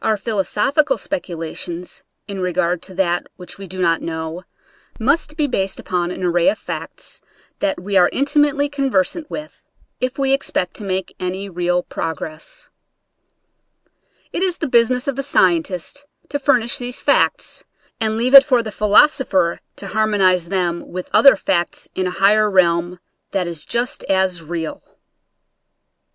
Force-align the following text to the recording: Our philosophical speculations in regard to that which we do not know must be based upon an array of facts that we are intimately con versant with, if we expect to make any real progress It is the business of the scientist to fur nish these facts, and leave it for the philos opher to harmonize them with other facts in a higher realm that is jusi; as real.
Our 0.00 0.16
philosophical 0.16 0.96
speculations 0.96 2.02
in 2.26 2.40
regard 2.40 2.80
to 2.84 2.94
that 2.94 3.26
which 3.36 3.58
we 3.58 3.66
do 3.66 3.82
not 3.82 4.00
know 4.00 4.44
must 4.98 5.36
be 5.36 5.46
based 5.46 5.78
upon 5.78 6.10
an 6.10 6.24
array 6.24 6.48
of 6.48 6.56
facts 6.58 7.20
that 7.58 7.78
we 7.78 7.94
are 7.94 8.08
intimately 8.10 8.70
con 8.70 8.90
versant 8.90 9.28
with, 9.28 9.60
if 10.00 10.18
we 10.18 10.32
expect 10.32 10.72
to 10.76 10.84
make 10.84 11.14
any 11.20 11.50
real 11.50 11.82
progress 11.82 12.70
It 14.32 14.42
is 14.42 14.56
the 14.56 14.68
business 14.70 15.06
of 15.06 15.16
the 15.16 15.22
scientist 15.22 16.06
to 16.30 16.38
fur 16.38 16.56
nish 16.60 16.78
these 16.78 17.02
facts, 17.02 17.64
and 18.00 18.16
leave 18.16 18.32
it 18.32 18.44
for 18.44 18.62
the 18.62 18.72
philos 18.72 19.18
opher 19.20 19.58
to 19.76 19.88
harmonize 19.88 20.48
them 20.48 20.88
with 20.90 21.10
other 21.12 21.36
facts 21.36 21.90
in 21.94 22.06
a 22.06 22.10
higher 22.24 22.50
realm 22.50 23.00
that 23.32 23.46
is 23.46 23.66
jusi; 23.66 24.04
as 24.08 24.42
real. 24.42 24.82